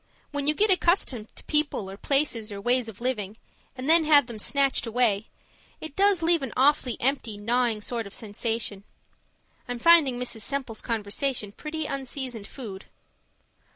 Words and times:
When 0.31 0.47
you 0.47 0.55
get 0.55 0.71
accustomed 0.71 1.27
to 1.35 1.43
people 1.43 1.87
or 1.87 1.95
places 1.95 2.51
or 2.51 2.59
ways 2.59 2.89
of 2.89 3.01
living, 3.01 3.37
and 3.75 3.87
then 3.87 4.03
have 4.05 4.25
them 4.25 4.39
snatched 4.39 4.87
away, 4.87 5.27
it 5.79 5.95
does 5.95 6.23
leave 6.23 6.41
an 6.41 6.53
awfully 6.57 6.97
empty, 6.99 7.37
gnawing 7.37 7.81
sort 7.81 8.07
of 8.07 8.13
sensation. 8.15 8.83
I'm 9.67 9.77
finding 9.77 10.19
Mrs. 10.19 10.41
Semple's 10.41 10.81
conversation 10.81 11.51
pretty 11.51 11.85
unseasoned 11.85 12.47
food. 12.47 12.85